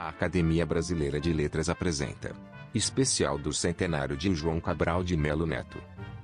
[0.00, 2.34] A Academia Brasileira de Letras apresenta
[2.74, 5.78] Especial do Centenário de João Cabral de Melo Neto.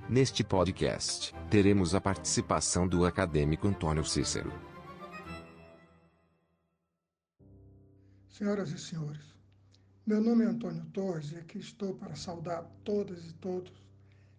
[0.09, 4.51] Neste podcast, teremos a participação do acadêmico Antônio Cícero.
[8.31, 9.35] Senhoras e senhores,
[10.07, 13.75] meu nome é Antônio Torres e aqui estou para saudar todas e todos,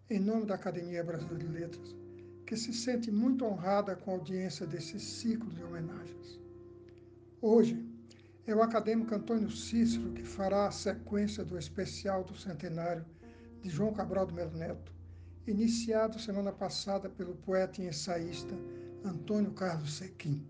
[0.09, 1.95] em nome da Academia Brasileira de Letras,
[2.43, 6.39] que se sente muito honrada com a audiência desse ciclo de homenagens.
[7.39, 7.96] Hoje,
[8.47, 13.05] é o acadêmico Antônio Cícero que fará a sequência do especial do centenário
[13.61, 14.95] de João Cabral do Melo Neto,
[15.45, 18.55] iniciado semana passada pelo poeta e ensaísta
[19.03, 20.47] Antônio Carlos Sequim.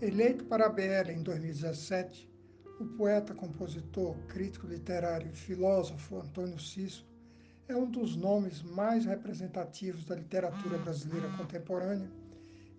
[0.00, 2.30] Eleito para a BL em 2017,
[2.78, 7.06] o poeta, compositor, crítico literário e filósofo Antônio Cícero
[7.66, 12.08] é um dos nomes mais representativos da literatura brasileira contemporânea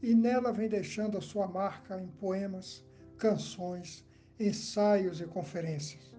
[0.02, 2.86] e nela vem deixando a sua marca em poemas,
[3.18, 4.06] canções,
[4.40, 6.16] ensaios e conferências.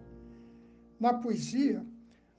[0.98, 1.84] Na poesia,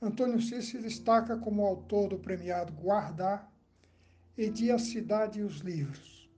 [0.02, 3.52] Antônio Cícero se destaca como autor do premiado Guardar
[4.38, 6.30] e de A Cidade e os Livros,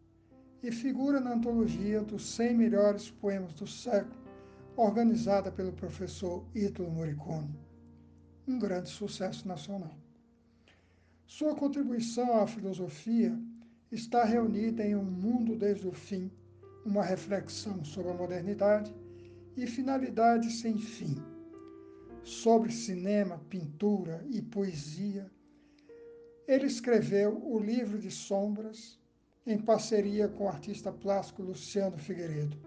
[0.64, 4.22] e figura na antologia dos 100 melhores poemas do século,
[4.76, 7.60] organizada pelo professor Ítalo Morricone,
[8.48, 9.96] um grande sucesso nacional.
[11.28, 13.38] Sua contribuição à filosofia
[13.92, 16.32] está reunida em Um Mundo Desde o Fim,
[16.86, 18.96] uma reflexão sobre a modernidade
[19.56, 21.16] e finalidade sem fim.
[22.24, 25.30] Sobre cinema, pintura e poesia,
[26.48, 29.00] ele escreveu o Livro de Sombras
[29.46, 32.58] em parceria com o artista plástico Luciano Figueiredo.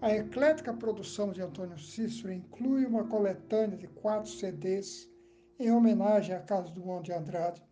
[0.00, 5.08] A eclética produção de Antônio Cícero inclui uma coletânea de quatro CDs
[5.58, 7.62] em homenagem à Casa do Mundo de Andrade,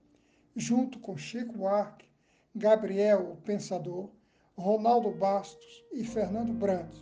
[0.56, 2.09] junto com Chico Buarque,
[2.55, 4.11] Gabriel, o Pensador,
[4.56, 6.97] Ronaldo Bastos e Fernando Brandt,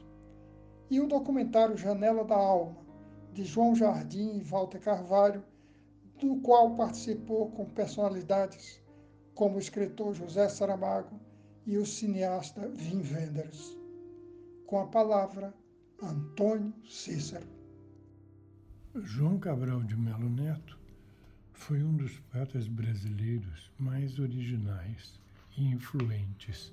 [0.91, 2.81] e o documentário Janela da Alma,
[3.33, 5.45] de João Jardim e Walter Carvalho,
[6.19, 8.83] do qual participou com personalidades
[9.35, 11.20] como o escritor José Saramago
[11.67, 13.77] e o cineasta Wim Wenders.
[14.67, 15.55] Com a palavra,
[16.02, 17.46] Antônio Cícero.
[18.95, 20.79] João Cabral de Melo Neto
[21.52, 25.20] foi um dos poetas brasileiros mais originais
[25.57, 26.73] e influentes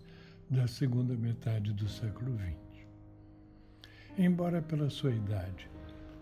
[0.49, 2.87] da segunda metade do século XX.
[4.17, 5.69] Embora pela sua idade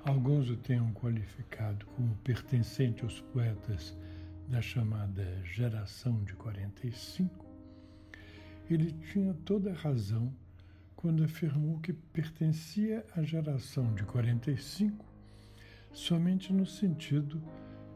[0.04, 3.96] alguns o tenham qualificado como pertencente aos poetas
[4.50, 7.46] da chamada geração de 45,
[8.70, 10.34] ele tinha toda razão
[10.96, 15.06] quando afirmou que pertencia à geração de 45
[15.94, 17.42] somente no sentido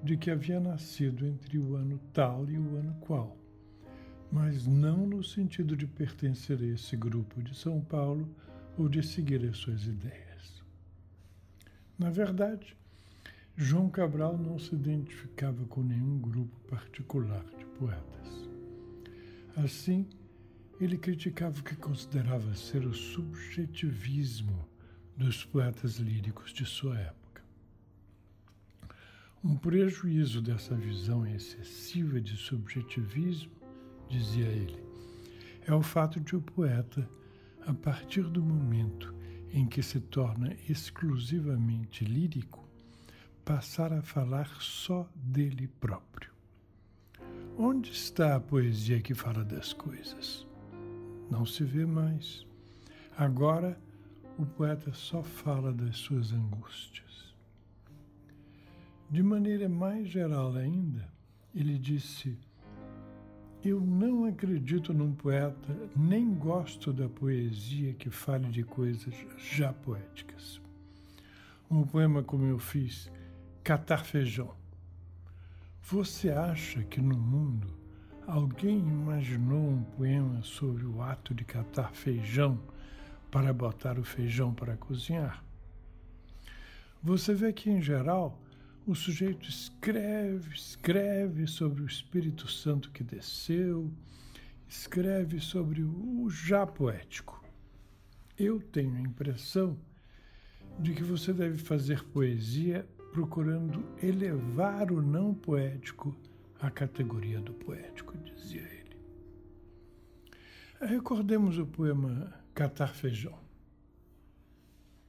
[0.01, 3.40] de que havia nascido entre o ano tal e o ano qual
[4.31, 8.27] mas não no sentido de pertencer a esse grupo de São Paulo
[8.77, 10.63] ou de seguir as suas ideias.
[11.99, 12.75] Na verdade,
[13.57, 18.49] João Cabral não se identificava com nenhum grupo particular de poetas.
[19.57, 20.07] Assim,
[20.79, 24.67] ele criticava o que considerava ser o subjetivismo
[25.17, 27.43] dos poetas líricos de sua época.
[29.43, 33.60] Um prejuízo dessa visão excessiva de subjetivismo
[34.11, 34.83] dizia ele,
[35.65, 37.09] é o fato de o poeta,
[37.65, 39.15] a partir do momento
[39.53, 42.67] em que se torna exclusivamente lírico,
[43.45, 46.29] passar a falar só dele próprio.
[47.57, 50.45] Onde está a poesia que fala das coisas?
[51.29, 52.45] Não se vê mais.
[53.17, 53.79] Agora,
[54.37, 57.33] o poeta só fala das suas angústias.
[59.09, 61.07] De maneira mais geral ainda,
[61.53, 62.37] ele disse
[63.69, 70.59] eu não acredito num poeta, nem gosto da poesia que fale de coisas já poéticas.
[71.69, 73.11] Um poema como eu fiz,
[73.63, 74.53] Catar Feijão.
[75.83, 77.67] Você acha que no mundo
[78.25, 82.59] alguém imaginou um poema sobre o ato de catar feijão
[83.29, 85.43] para botar o feijão para cozinhar?
[87.03, 88.39] Você vê que, em geral,
[88.85, 93.91] o sujeito escreve, escreve sobre o Espírito Santo que desceu,
[94.67, 97.43] escreve sobre o já poético.
[98.37, 99.77] Eu tenho a impressão
[100.79, 106.15] de que você deve fazer poesia procurando elevar o não poético
[106.59, 108.97] à categoria do poético, dizia ele.
[110.79, 113.37] Recordemos o poema Catar Feijão.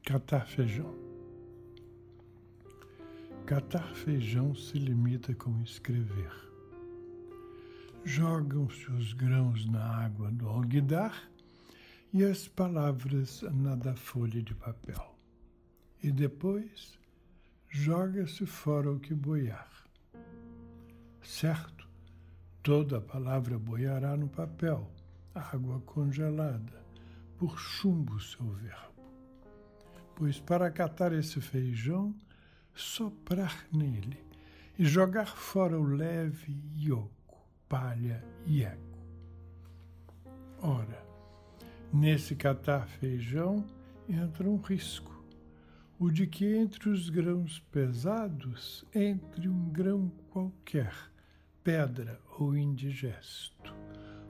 [0.04, 1.11] Catar Feijão.
[3.46, 6.32] Catar feijão se limita com escrever.
[8.04, 11.28] Jogam-se os grãos na água do alguidar
[12.12, 15.18] e as palavras na da folha de papel.
[16.02, 16.96] E depois
[17.68, 19.70] joga-se fora o que boiar.
[21.20, 21.88] Certo,
[22.62, 24.88] toda a palavra boiará no papel,
[25.34, 26.80] água congelada,
[27.36, 29.02] por chumbo seu verbo.
[30.14, 32.14] Pois para catar esse feijão,
[32.74, 34.18] soprar nele
[34.78, 37.38] e jogar fora o leve ioco,
[37.68, 38.98] palha e eco.
[40.60, 41.04] Ora,
[41.92, 43.64] nesse catar feijão
[44.08, 45.24] entra um risco,
[45.98, 50.94] o de que entre os grãos pesados entre um grão qualquer,
[51.62, 53.74] pedra ou indigesto,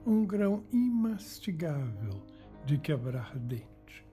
[0.05, 2.21] um grão imastigável
[2.65, 4.05] de quebrar dente.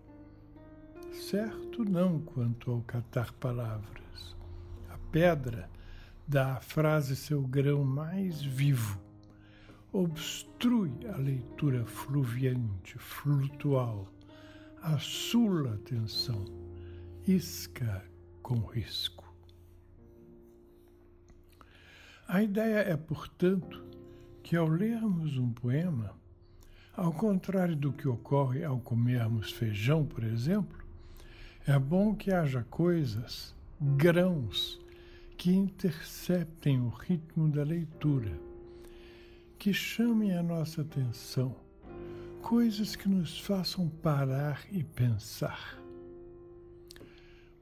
[1.13, 4.10] Certo não quanto ao catar palavras.
[5.13, 5.69] Pedra
[6.39, 9.01] à frase seu grão mais vivo,
[9.93, 14.07] obstrui a leitura fluviante, flutual,
[14.81, 16.45] assula a atenção,
[17.27, 18.05] isca
[18.43, 19.29] com risco.
[22.29, 23.85] A ideia é, portanto,
[24.45, 26.15] que ao lermos um poema,
[26.97, 30.79] ao contrário do que ocorre ao comermos feijão, por exemplo,
[31.67, 34.81] é bom que haja coisas, grãos,
[35.41, 38.39] que interceptem o ritmo da leitura,
[39.59, 41.57] que chamem a nossa atenção,
[42.43, 45.83] coisas que nos façam parar e pensar.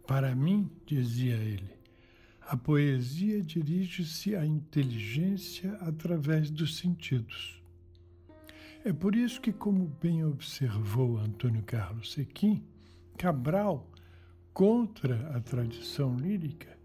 [0.09, 1.71] Para mim, dizia ele,
[2.41, 7.63] a poesia dirige-se à inteligência através dos sentidos.
[8.85, 12.61] É por isso que, como bem observou Antônio Carlos Sequim,
[13.17, 13.89] Cabral,
[14.53, 16.78] contra a tradição lírica,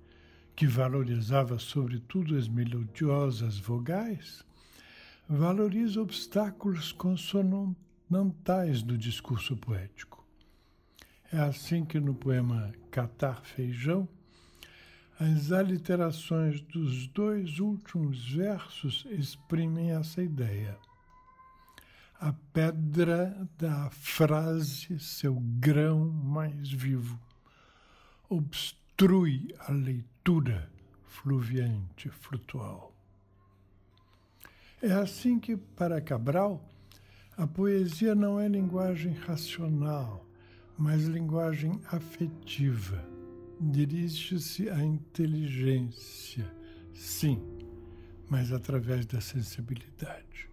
[0.64, 4.46] que valorizava sobretudo as melodiosas vogais,
[5.28, 10.26] valoriza obstáculos consonantais do discurso poético.
[11.34, 14.08] É assim que no poema Catar Feijão,
[15.20, 20.78] as aliterações dos dois últimos versos exprimem essa ideia.
[22.22, 27.20] A pedra da frase seu grão mais vivo
[28.30, 30.70] obstrui a leitura leitura
[31.06, 32.96] fluviante, flutual.
[34.82, 36.64] É assim que, para Cabral,
[37.36, 40.26] a poesia não é linguagem racional,
[40.78, 43.04] mas linguagem afetiva.
[43.60, 46.50] Dirige-se à inteligência,
[46.94, 47.42] sim,
[48.30, 50.50] mas através da sensibilidade.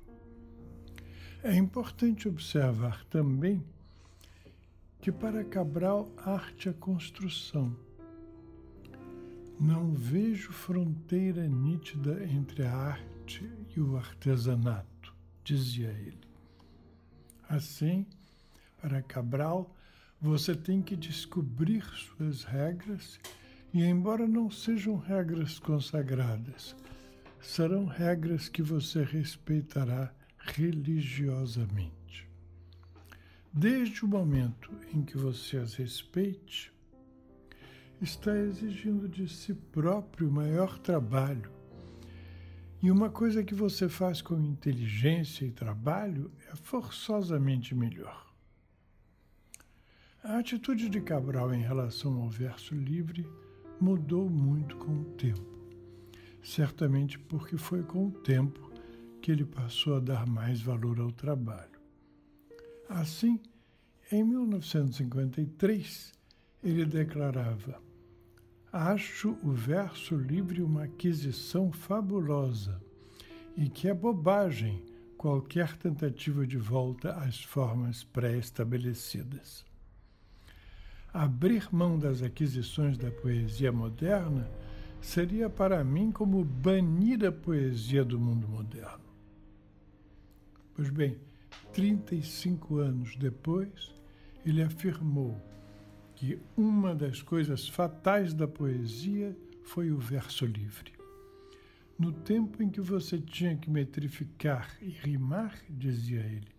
[1.44, 3.64] É importante observar também
[5.00, 7.76] que, para Cabral, arte é construção
[9.60, 13.46] não vejo fronteira nítida entre a arte
[13.76, 15.14] e o artesanato,
[15.44, 16.26] dizia ele.
[17.46, 18.06] Assim,
[18.80, 19.76] para Cabral,
[20.18, 23.20] você tem que descobrir suas regras
[23.74, 26.74] e, embora não sejam regras consagradas,
[27.38, 32.26] serão regras que você respeitará religiosamente.
[33.52, 36.72] Desde o momento em que você as respeite,
[38.00, 41.50] está exigindo de si próprio maior trabalho.
[42.82, 48.26] E uma coisa que você faz com inteligência e trabalho é forçosamente melhor.
[50.24, 53.26] A atitude de Cabral em relação ao verso livre
[53.80, 55.58] mudou muito com o tempo.
[56.42, 58.70] Certamente porque foi com o tempo
[59.20, 61.80] que ele passou a dar mais valor ao trabalho.
[62.88, 63.38] Assim,
[64.10, 66.12] em 1953,
[66.62, 67.89] ele declarava:
[68.72, 72.80] Acho o verso livre uma aquisição fabulosa
[73.56, 74.84] e que é bobagem
[75.18, 79.64] qualquer tentativa de volta às formas pré-estabelecidas.
[81.12, 84.48] Abrir mão das aquisições da poesia moderna
[85.00, 89.10] seria para mim como banir a poesia do mundo moderno.
[90.74, 91.18] Pois bem,
[91.72, 93.92] 35 anos depois,
[94.46, 95.49] ele afirmou
[96.20, 99.34] que uma das coisas fatais da poesia
[99.64, 100.92] foi o verso livre.
[101.98, 106.54] No tempo em que você tinha que metrificar e rimar, dizia ele,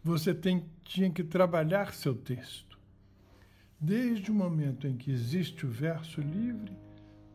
[0.00, 2.78] você tem, tinha que trabalhar seu texto.
[3.80, 6.70] Desde o momento em que existe o verso livre,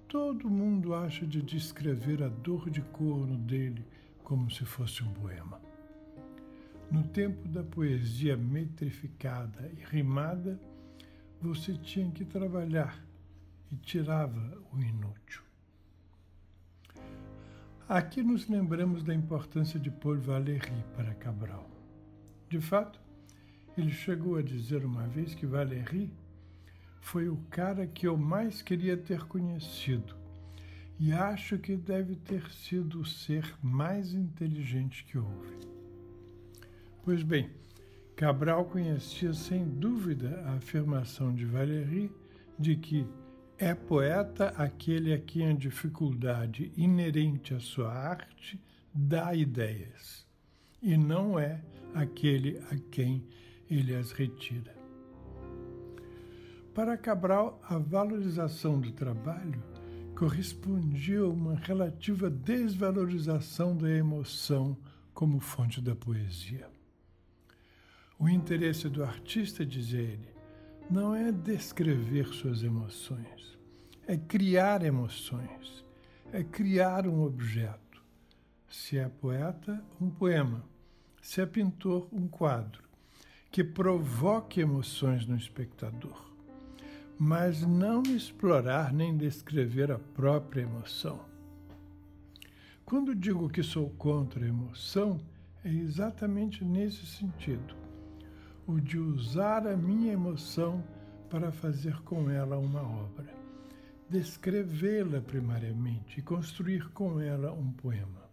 [0.07, 3.85] todo mundo acha de descrever a dor de corno dele
[4.23, 5.59] como se fosse um poema.
[6.89, 10.57] No tempo da poesia metrificada e rimada,
[11.43, 13.05] você tinha que trabalhar
[13.69, 15.43] e tirava o inútil.
[17.87, 21.69] Aqui nos lembramos da importância de Paul Valéry para Cabral.
[22.49, 22.97] De fato,
[23.77, 26.09] Ele chegou a dizer uma vez que Valéry
[27.01, 30.15] foi o cara que eu mais queria ter conhecido
[30.97, 35.57] e acho que deve ter sido o ser mais inteligente que houve.
[37.03, 37.49] Pois bem,
[38.15, 42.11] Cabral conhecia sem dúvida a afirmação de Valéry
[42.59, 43.07] de que
[43.57, 48.61] é poeta aquele a quem a dificuldade inerente à sua arte
[48.93, 50.27] dá ideias,
[50.81, 51.61] e não é
[51.93, 53.25] aquele a quem
[53.69, 54.75] ele as retira.
[56.73, 59.61] Para Cabral, a valorização do trabalho
[60.15, 64.77] correspondia a uma relativa desvalorização da emoção
[65.13, 66.72] como fonte da poesia.
[68.19, 70.29] O interesse do artista, dizia ele,
[70.89, 73.57] não é descrever suas emoções,
[74.07, 75.83] é criar emoções,
[76.31, 78.03] é criar um objeto.
[78.69, 80.63] Se é poeta, um poema.
[81.21, 82.83] Se é pintor, um quadro,
[83.51, 86.31] que provoque emoções no espectador,
[87.17, 91.19] mas não explorar nem descrever a própria emoção.
[92.85, 95.19] Quando digo que sou contra a emoção,
[95.63, 97.82] é exatamente nesse sentido
[98.65, 100.83] o de usar a minha emoção
[101.29, 103.33] para fazer com ela uma obra,
[104.09, 108.23] descrevê-la primariamente e construir com ela um poema.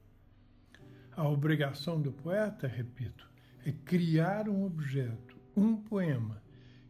[1.17, 3.29] A obrigação do poeta, repito,
[3.65, 6.43] é criar um objeto, um poema,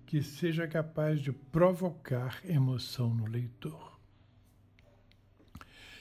[0.04, 3.98] que seja capaz de provocar emoção no leitor.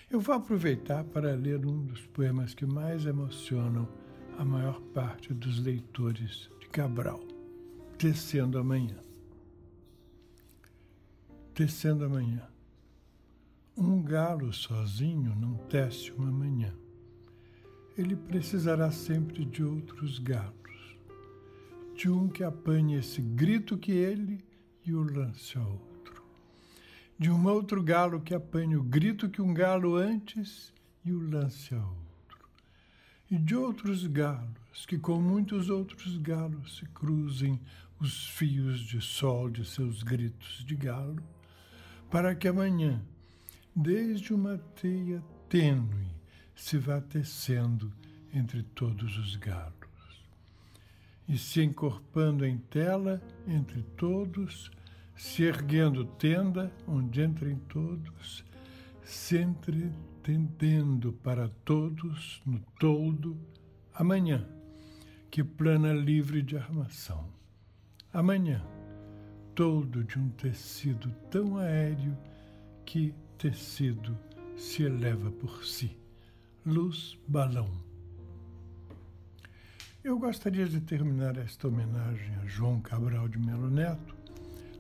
[0.10, 3.88] Eu vou aproveitar para ler um dos poemas que mais emocionam
[4.38, 7.30] a maior parte dos leitores Cabral
[8.00, 8.96] tecendo amanhã.
[11.54, 12.48] Tecendo amanhã.
[13.76, 16.74] Um galo sozinho não tece uma manhã.
[17.98, 20.98] Ele precisará sempre de outros galos,
[21.94, 24.42] de um que apanhe esse grito que ele
[24.86, 26.24] e o lance a outro,
[27.18, 30.74] de um outro galo que apanhe o grito que um galo antes
[31.04, 32.48] e o lance a outro,
[33.30, 37.59] e de outros galos que com muitos outros galos se cruzem
[38.00, 41.21] os fios de sol de seus gritos de galo,
[42.09, 43.01] para que amanhã,
[43.75, 46.07] desde uma teia tênue,
[46.55, 47.91] se vá tecendo
[48.33, 49.74] entre todos os galos,
[51.27, 54.71] e se encorpando em tela entre todos,
[55.15, 58.43] se erguendo tenda onde entrem todos,
[59.03, 63.38] se entretendendo para todos no todo,
[63.93, 64.48] amanhã,
[65.29, 67.39] que plana livre de armação
[68.12, 68.65] Amanhã,
[69.53, 72.17] todo de um tecido tão aéreo
[72.83, 74.17] que tecido
[74.57, 75.95] se eleva por si.
[76.65, 77.69] Luz balão.
[80.03, 84.15] Eu gostaria de terminar esta homenagem a João Cabral de Melo Neto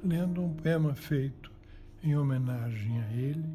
[0.03, 1.51] lendo um poema feito
[2.01, 3.47] em homenagem a ele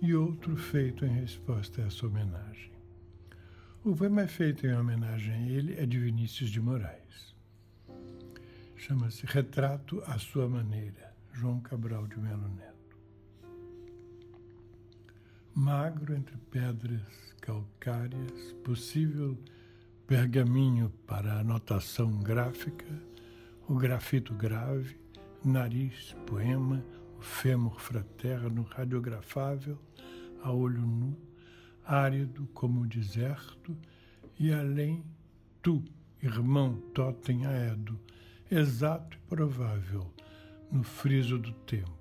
[0.00, 2.73] e outro feito em resposta a essa homenagem.
[3.84, 7.36] O poema é feito em homenagem a ele é de Vinícius de Moraes.
[8.76, 12.96] Chama-se Retrato à Sua Maneira, João Cabral de Melo Neto.
[15.54, 17.02] Magro entre pedras
[17.42, 19.38] calcárias, possível
[20.06, 22.86] pergaminho para anotação gráfica,
[23.68, 24.96] o grafito grave,
[25.44, 26.82] nariz, poema,
[27.18, 29.78] o fêmur fraterno radiografável,
[30.42, 31.33] a olho nu,
[31.84, 33.76] árido como o deserto,
[34.38, 35.04] e além,
[35.62, 35.84] tu,
[36.22, 37.98] irmão totem aedo,
[38.50, 40.12] exato e provável
[40.70, 41.92] no friso do tempo.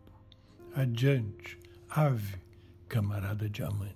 [0.75, 1.59] Adiante,
[1.89, 2.37] ave,
[2.87, 3.93] camarada diamante.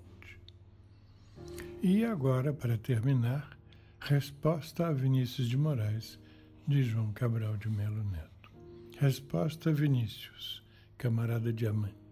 [1.81, 3.57] E agora, para terminar,
[3.99, 6.19] resposta a Vinícius de Moraes,
[6.67, 8.51] de João Cabral de Melo Neto.
[8.99, 10.63] Resposta a Vinícius,
[10.97, 12.06] camarada diamante.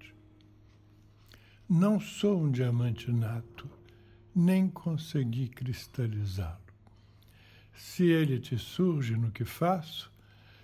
[1.67, 3.67] Não sou um diamante nato,
[4.35, 6.59] nem consegui cristalizá-lo.
[7.73, 10.11] Se ele te surge no que faço,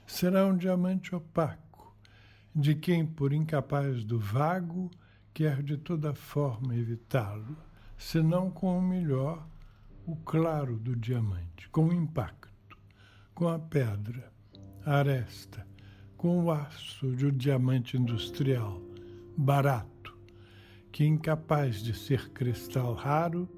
[0.05, 1.91] será um diamante opaco,
[2.53, 4.91] de quem, por incapaz do vago,
[5.33, 7.57] quer de toda forma evitá-lo,
[7.97, 9.43] senão com o melhor,
[10.05, 12.77] o claro do diamante, com o impacto,
[13.33, 14.31] com a pedra,
[14.85, 15.65] a aresta,
[16.15, 18.79] com o aço de um diamante industrial,
[19.35, 20.00] barato,
[21.01, 23.49] que, incapaz de ser cristal raro,